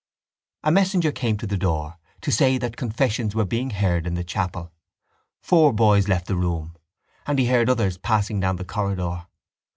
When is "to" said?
1.37-1.45, 2.21-2.31